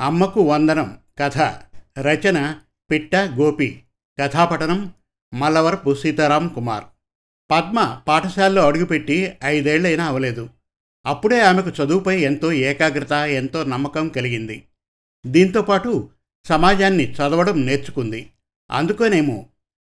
అమ్మకు 0.00 0.42
వందనం 0.42 0.98
కథ 1.18 1.38
రచన 1.98 2.58
పిట్ట 2.90 3.16
గోపి 3.16 3.82
కథాపఠనం 4.20 4.92
మల్లవరపు 5.34 5.94
సీతారాం 5.94 6.48
కుమార్. 6.48 6.84
పద్మ 7.50 8.00
పాఠశాలలో 8.08 8.66
అడుగుపెట్టి 8.66 9.32
ఐదేళ్ళైనా 9.44 10.04
అవలేదు. 10.04 10.48
అప్పుడే 11.06 11.40
ఆమెకు 11.40 11.68
చదువుపై 11.68 12.20
ఎంతో 12.20 12.52
ఏకాగ్రత 12.52 13.12
ఎంతో 13.12 13.64
నమ్మకం 13.64 14.08
కలిగింది. 14.08 14.62
దీంతోపాటు 15.26 16.08
సమాజాన్ని 16.44 17.12
చదవడం 17.12 17.66
నేర్చుకుంది. 17.66 18.30
అందుకనేమో 18.70 19.46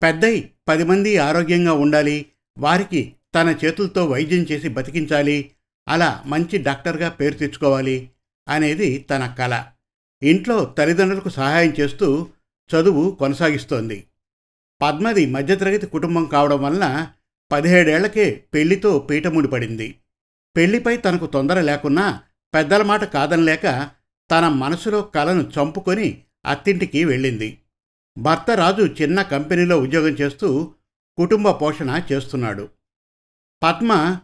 పెద్దై 0.03 0.51
పది 0.69 0.85
మంది 0.85 1.19
ఆరోగ్యంగా 1.19 1.73
ఉండాలి 1.73 2.27
వారికి 2.59 3.15
తన 3.35 3.57
చేతులతో 3.65 4.07
వైద్యం 4.07 4.43
చేసి 4.43 4.69
బతికించాలి 4.69 5.51
అలా 5.89 6.23
మంచి 6.27 6.59
డాక్టర్గా 6.59 7.09
పేరు 7.09 7.35
తెచ్చుకోవాలి 7.35 8.11
అనేది 8.49 8.99
తన 8.99 9.35
కళ 9.39 9.65
ఇంట్లో 10.23 10.65
తల్లిదండ్రులకు 10.65 11.29
సహాయం 11.29 11.75
చేస్తూ 11.81 12.29
చదువు 12.71 13.11
కొనసాగిస్తోంది. 13.11 14.07
పద్మది 14.83 15.27
మధ్యతరగతి 15.27 15.87
కుటుంబం 15.87 16.25
కావడం 16.25 16.63
వలన 16.63 17.09
పదిహేడేళ్ళకే 17.53 18.45
పెళ్ళితో 18.55 18.99
పీఠముడి 18.99 19.49
పడింది. 19.49 19.95
పెళ్ళిపై 20.57 20.97
తనకు 20.97 21.27
తొందర 21.27 21.61
లేకున్నా 21.61 22.23
పెద్దల 22.55 22.83
మాట 22.83 23.05
కాదనలేక 23.05 23.91
తన 24.31 24.49
మనసులో 24.49 25.03
కలను 25.03 25.51
చంపుకొని 25.59 26.23
అత్తింటికి 26.47 27.05
వెళ్ళింది. 27.05 27.59
భర్త 28.19 28.51
రాజు 28.51 28.83
చిన్న 28.83 29.23
కంపెనీలో 29.23 29.81
ఉద్యోగం 29.81 30.09
చేస్తూ 30.09 30.73
కుటుంబ 31.19 31.51
పోషణ 31.51 32.03
చేస్తున్నాడు. 32.13 32.69
పద్మ 33.63 34.21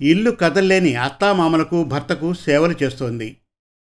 ఇల్లు 0.00 0.30
కదల్లేని 0.30 0.94
అత్తామామలకు 0.94 1.84
భర్తకు 1.84 2.34
సేవలు 2.34 2.74
చేస్తోంది. 2.82 3.36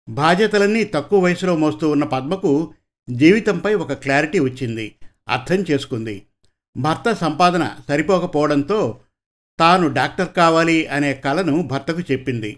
బాధ్యతలన్నీ 0.10 0.84
తక్కువ 0.84 1.20
వయసులో 1.20 1.58
మోస్తూ 1.58 1.90
ఉన్న 1.90 2.04
పద్మకు 2.04 2.74
జీవితంపై 3.10 3.74
ఒక 3.74 3.94
క్లారిటీ 3.94 4.40
వచ్చింది. 4.40 4.96
అర్థం 5.30 5.56
చేసుకుంది. 5.56 6.24
భర్త 6.78 7.14
సంపాదన 7.14 7.72
సరిపోకపోవడంతో 7.88 9.00
తాను 9.60 9.94
డాక్టర్ 9.94 10.34
కావాలి 10.34 10.88
అనే 10.88 11.14
కలను 11.14 11.62
భర్తకు 11.62 12.00
చెప్పింది. 12.00 12.58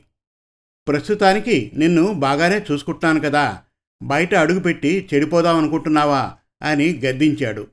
ప్రస్తుతానికి 0.88 1.72
నిన్ను 1.76 2.14
బాగానే 2.14 2.66
చూసుకుంటున్నాను 2.72 3.20
కదా. 3.20 3.62
బయట 4.04 4.36
అడుగుపెట్టి 4.36 5.10
చెడిపోదామనుకుంటున్నావా 5.14 6.36
అని 6.62 7.00
గద్దించాడు. 7.00 7.68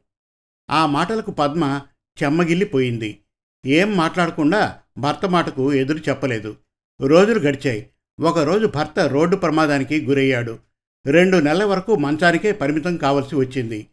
ఆ 0.70 0.86
మాటలకు 0.86 1.30
పద్మ 1.30 1.80
చెమ్మగిల్లిపోయింది. 2.22 3.18
ఏం 3.66 3.96
మాట్లాడకుండా 3.96 4.78
భర్త 4.98 5.26
మాటకు 5.26 5.72
ఎదురు 5.72 5.98
చెప్పలేదు. 5.98 6.56
రోజులు 7.00 7.38
గడిచాయి. 7.38 7.90
ఒకరోజు 8.20 8.66
భర్త 8.66 9.00
రోడ్డు 9.00 9.36
ప్రమాదానికి 9.36 10.00
గురయ్యాడు. 10.00 10.58
రెండు 11.06 11.36
నెలల 11.36 11.64
వరకు 11.64 11.96
మంచానికే 11.96 12.52
పరిమితం 12.52 12.96
కావలసి 12.96 13.36
వచ్చింది. 13.36 13.86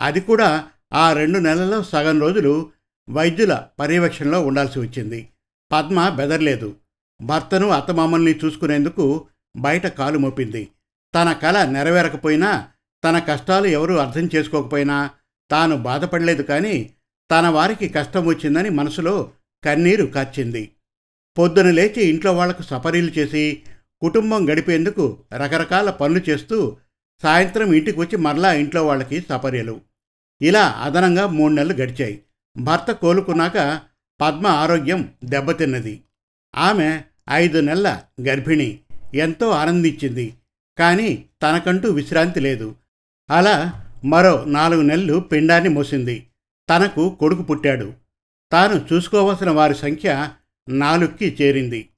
అది 0.00 0.20
కూడా 0.20 0.68
ఆ 0.92 1.12
రెండు 1.12 1.38
నెలల్లో 1.38 1.82
సగం 1.82 2.20
రోజులు 2.20 2.72
వైద్యుల 3.10 3.66
పర్యవేక్షణలో 3.80 4.46
ఉండాల్సి 4.46 4.78
వచ్చింది. 4.78 5.28
పద్మ 5.72 6.08
బెదర్లేదు. 6.08 6.76
భర్తను 7.22 7.68
అత్తమామల్ని 7.68 8.38
చూసుకునేందుకు 8.44 9.26
బయట 9.56 9.86
కాలు 9.86 10.18
మోపింది. 10.18 10.68
తన 11.14 11.32
కళ 11.32 11.64
నెరవేరకపోయినా 11.64 12.68
తన 13.04 13.18
కష్టాలు 13.18 13.66
ఎవరూ 13.66 13.96
అర్థం 13.96 14.28
చేసుకోకపోయినా 14.34 15.10
తాను 15.50 15.76
బాధపడలేదు 15.76 16.42
కానీ 16.42 16.90
తన 17.30 17.48
వారికి 17.48 17.88
కష్టం 17.88 18.26
వచ్చిందని 18.26 18.70
మనసులో 18.70 19.32
కన్నీరు 19.64 20.06
కార్చింది. 20.06 20.70
పొద్దున 21.38 21.70
లేచి 21.70 22.02
ఇంట్లో 22.02 22.32
వాళ్ళకు 22.32 22.62
సపరీలు 22.62 23.10
చేసి 23.10 23.62
కుటుంబం 24.00 24.48
గడిపేందుకు 24.48 25.18
రకరకాల 25.34 25.90
పనులు 25.90 26.30
చేస్తూ 26.30 26.76
సాయంత్రం 27.22 27.72
ఇంటికి 27.72 28.00
వచ్చి 28.00 28.16
మరలా 28.16 28.52
ఇంట్లో 28.52 28.86
వాళ్ళకి 28.86 29.20
సపర్యలు 29.20 29.80
ఇలా 30.42 30.66
అదనంగా 30.66 31.26
మూడు 31.26 31.52
నెలలు 31.52 31.72
గడిచాయి. 31.72 32.22
భర్త 32.56 32.92
కోలుకున్నాక 32.92 33.80
పద్మ 34.20 34.46
ఆరోగ్యం 34.46 35.12
దెబ్బతిన్నది. 35.24 36.00
ఆమె 36.56 37.02
ఐదు 37.30 37.60
నెలల 37.60 38.02
గర్భిణి. 38.28 38.78
ఎంతో 39.14 39.50
ఆనందించింది. 39.50 40.34
కానీ 40.78 41.24
తనకంటూ 41.42 41.90
విశ్రాంతి 41.90 42.40
లేదు. 42.40 42.74
అలా 43.30 43.86
మరో 44.04 44.44
నాలుగు 44.44 44.82
నెలలు 44.82 45.18
పిండాన్ని 45.18 45.68
మోసింది. 45.68 46.26
తనకు 46.70 47.16
కొడుకు 47.20 47.42
పుట్టాడు. 47.42 47.92
తాను 48.52 48.86
చూసుకోవలసిన 48.92 49.50
వారి 49.50 49.74
సంఖ్య 49.74 50.28
నాలుగుకి 50.68 51.36
చేరింది. 51.42 51.88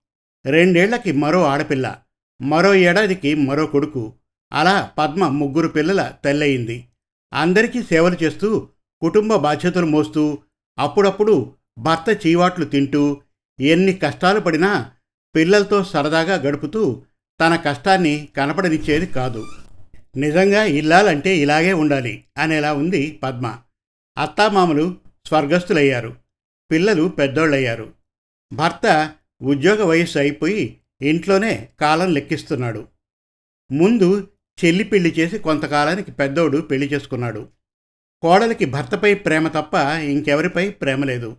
రెండేళ్ళకి 0.46 1.12
మరో 1.12 1.44
ఆడపిల్ల 1.44 1.98
మరో 2.42 2.74
ఏడాదికి 2.74 3.34
మరో 3.34 3.66
కొడుకు 3.66 4.12
అలా 4.52 4.90
పద్మ 4.98 5.28
ముగ్గురు 5.28 5.68
పిల్లల 5.68 6.12
తల్లయింది. 6.24 6.88
అందరికీ 7.34 7.82
సేవలు 7.82 8.16
చేస్తూ 8.22 8.68
కుటుంబ 9.02 9.34
బాధ్యతలు 9.36 9.86
మోస్తూ 9.86 10.38
అప్పుడప్పుడు 10.78 11.52
భర్త 11.78 12.26
చీవాట్లు 12.26 12.64
తింటూ 12.64 13.20
ఎన్ని 13.60 13.92
కష్టాలు 13.92 14.40
పడినా 14.40 14.90
పిల్లలతో 15.36 15.84
సరదాగా 15.84 16.34
గడుపుతూ 16.34 17.02
తన 17.40 17.56
కష్టాన్ని 17.56 18.28
కనపడనిచ్చేది 18.36 19.06
కాదు. 19.06 19.46
నిజంగా 20.16 20.64
ఇల్లాలంటే 20.64 21.38
ఇలాగే 21.38 21.72
ఉండాలి 21.72 22.24
అనేలా 22.38 22.72
ఉంది 22.72 23.20
పద్మ. 23.22 23.58
అత్తామామలు 24.18 24.96
స్వర్గస్థులయ్యారు. 25.26 26.16
పిల్లలు 26.70 27.08
పెద్దోళ్ళయ్యారు. 27.08 27.92
భర్త 28.52 29.14
ఉద్యోగ 29.42 29.84
వయస్సు 29.84 30.18
అయిపోయి 30.18 30.80
ఇంట్లోనే 31.02 31.68
కాలం 31.80 32.12
లెక్కిస్తున్నాడు. 32.12 32.88
ముందు 33.72 34.28
చెల్లి 34.64 34.84
పెళ్ళి 34.84 35.14
చేసి 35.18 35.38
కొంతకాలానికి 35.38 36.12
పెద్దోడు 36.12 36.58
పెళ్ళి 36.58 36.86
చేసుకున్నాడు. 36.88 37.48
కోడలికి 38.22 38.64
భర్తపై 38.64 39.14
ప్రేమ 39.14 39.48
తప్ప 39.48 39.74
ఇంకెవరిపై 39.98 40.70
ప్రేమ 40.70 41.04
లేదు. 41.04 41.36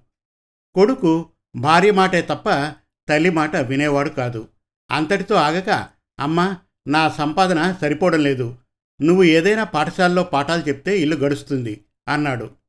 కొడుకు 0.74 1.30
భార్య 1.56 1.92
మాటే 1.92 2.22
తప్ప 2.22 2.74
తల్లి 3.10 3.30
మాట 3.30 3.56
వినేవాడు 3.56 4.10
కాదు. 4.10 4.48
అంతటితో 4.92 5.36
ఆగక 5.36 5.90
అమ్మ 6.20 6.58
నా 6.88 7.10
సంపాదన 7.10 7.76
సరిపోవడం 7.82 8.24
లేదు. 8.24 8.56
నువ్వు 9.02 9.24
ఏదైనా 9.24 9.64
పాఠశాలలో 9.64 10.24
పాఠాలు 10.24 10.70
చెప్తే 10.70 11.00
ఇల్లు 11.00 11.16
గడుస్తుంది 11.16 11.84
అన్నాడు. 12.08 12.63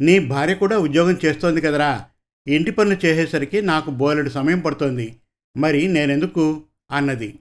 నీ 0.00 0.18
భార్య 0.18 0.54
కూడా 0.54 0.78
ఉద్యోగం 0.78 1.18
చేస్తోంది 1.24 1.60
కదరా. 1.60 2.04
ఇంటి 2.48 2.70
పనులు 2.70 3.06
చేసేసరికి 3.06 3.62
నాకు 3.62 3.90
బోలెడు 3.90 4.30
సమయం 4.30 4.60
పడుతోంది. 4.60 5.16
మరి 5.56 5.88
నేనెందుకు? 5.88 6.62
అన్నది. 6.90 7.38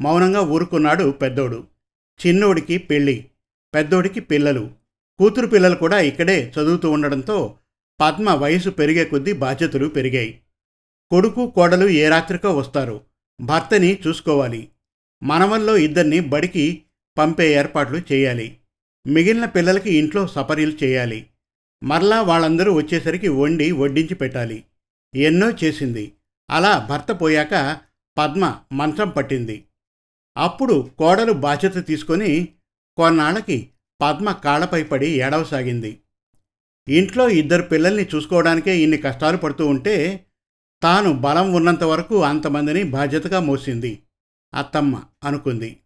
మౌనంగా 0.00 0.40
ఊరుకున్నాడు 0.40 1.10
పెద్దోడు. 1.10 1.64
చిన్నోడికి 2.26 2.78
పెళ్ళి 2.78 3.26
పెద్దోడికి 3.74 4.20
పిల్లలు 4.20 4.70
కూతురు 5.18 5.46
పిల్లలు 5.46 5.74
కూడా 5.74 6.00
ఇక్కడే 6.00 6.52
చదువుతూ 6.60 6.90
ఉండడంతో 6.90 7.58
పద్మ 8.00 8.30
వయసు 8.30 8.70
పెరిగే 8.70 9.04
కొద్దీ 9.04 9.32
బాధ్యతలు 9.32 9.88
పెరిగాయి. 9.88 10.40
కొడుకు 11.10 11.50
కోడలు 11.50 11.88
ఏ 11.88 12.08
రాత్రికో 12.08 12.56
వస్తారు. 12.56 13.00
భర్తని 13.40 13.98
చూసుకోవాలి. 14.06 14.68
మనవల్లో 15.22 15.76
ఇద్దరిని 15.76 16.20
బడికి 16.20 16.82
పంపే 17.18 17.54
ఏర్పాట్లు 17.54 18.02
చేయాలి. 18.12 18.56
మిగిలిన 19.06 19.44
పిల్లలకి 19.44 19.94
ఇంట్లో 19.94 20.26
సపరీలు 20.26 20.84
చేయాలి. 20.84 21.26
మరలా 21.82 22.22
వాళ్ళందరూ 22.22 22.72
వచ్చేసరికి 22.72 23.28
వండి 23.28 23.72
వడ్డించి 23.72 24.14
పెట్టాలి. 24.14 24.64
ఎన్నో 25.14 25.50
చేసింది. 25.50 26.12
అలా 26.50 26.86
భర్త 26.90 27.12
పోయాక 27.12 27.78
పద్మ 28.18 28.60
మంచం 28.72 29.08
పట్టింది. 29.08 29.64
అప్పుడు 30.36 30.90
కోడలు 30.98 31.32
బాధ్యత 31.32 31.86
తీసుకొని 31.86 32.48
కొన్నాళ్ళకి 32.96 33.70
పద్మ 34.00 34.32
కాళ్ళపై 34.32 34.82
పడి 34.82 35.06
ఏడవసాగింది. 35.06 36.00
ఇంట్లో 36.88 37.28
ఇద్దరు 37.28 37.62
పిల్లల్ని 37.62 38.08
చూసుకోవడానికే 38.14 38.78
ఇన్ని 38.78 38.98
కష్టాలు 38.98 39.36
పడుతూ 39.36 39.66
ఉంటే 39.66 40.26
తాను 40.82 41.12
బలం 41.12 41.52
ఉన్నంత 41.52 41.84
వరకు 41.84 42.22
అంతమందిని 42.22 42.82
బాధ్యతగా 42.82 43.40
మోసింది. 43.40 44.02
అత్తమ్మ 44.54 45.02
అనుకుంది. 45.24 45.76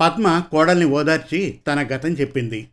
పద్మ 0.00 0.42
కోడల్ని 0.50 0.84
ఓదార్చి 0.84 1.60
తన 1.66 1.82
గతం 1.82 2.08
చెప్పింది. 2.08 2.68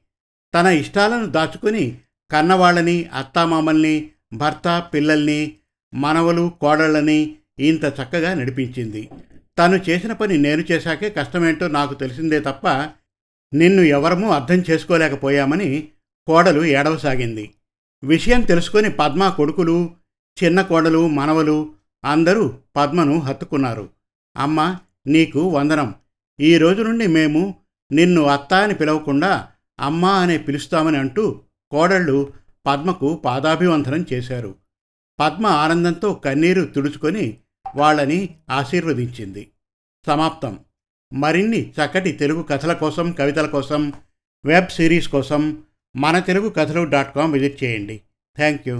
తన 0.55 0.65
ఇష్టాలను 0.65 1.25
దాచుకుని 1.25 2.01
కన్నవాళ్ళని 2.31 3.03
అత్తామామల్ని 3.03 4.09
భర్త 4.33 4.83
పిల్లల్ని 4.93 5.55
మనవలు 5.93 6.51
కోడళ్ళని 6.61 7.35
ఇంత 7.59 7.85
చక్కగా 7.85 8.33
నడిపించింది. 8.33 9.09
తను 9.57 9.75
చేసిన 9.89 10.13
పని 10.13 10.37
నేను 10.37 10.63
చేశాకే 10.71 11.09
కష్టమేంటో 11.09 11.67
నాకు 11.67 11.93
తెలిసిందే 11.93 12.39
తప్ప 12.39 12.67
నిన్ను 13.53 13.81
ఎవరమూ 13.81 14.29
అర్థం 14.29 14.63
చేసుకోలేకపోయామని 14.69 15.87
కోడలు 16.27 16.63
ఏడవసాగింది. 16.65 17.51
విషయం 18.03 18.41
తెలుసుకొని 18.41 18.89
పద్మ 18.89 19.29
కొడుకులు 19.29 19.91
చిన్న 20.43 20.61
కోడలు 20.61 21.07
మనవలు 21.07 21.71
అందరూ 22.05 22.57
పద్మను 22.75 23.19
హత్తుకున్నారు. 23.19 23.89
అమ్మ 24.37 24.75
నీకు 25.07 25.39
వందనం. 25.39 25.95
ఈ 26.39 26.57
రోజు 26.57 26.81
నుండి 26.81 27.07
మేము 27.07 27.55
నిన్ను 27.91 28.23
అత్త 28.23 28.53
అని 28.53 28.73
పిలవకుండా 28.73 29.47
అమ్మ 29.79 30.05
అనే 30.05 30.37
పిలుస్తామని 30.37 30.97
అంటూ 30.97 31.41
కోడళ్ళు 31.71 32.33
పద్మకు 32.65 33.15
పాదాభివందనం 33.25 34.05
చేశారు. 34.13 34.55
పద్మ 35.19 35.47
ఆనందంతో 35.47 36.13
కన్నీరు 36.13 36.65
తుడుచుకొని 36.65 37.37
వాళ్ళని 37.75 38.35
ఆశీర్వదించింది. 38.49 39.51
సమాప్తం. 40.07 40.59
మరిన్ని 41.13 41.69
చక్కటి 41.69 42.11
తెలుగు 42.11 42.43
కథల 42.43 42.73
కోసం 42.73 43.11
కవితల 43.11 43.45
కోసం 43.45 43.93
వెబ్ 44.45 44.69
సిరీస్ 44.69 45.07
కోసం 45.07 45.63
మన 45.95 46.19
తెలుగు 46.19 46.49
కథలు 46.49 46.83
డాట్ 46.83 47.15
కామ్ 47.15 47.33
విజిట్ 47.33 47.63
చేయండి. 47.63 48.01
Thank 48.37 48.67
you 48.67 48.75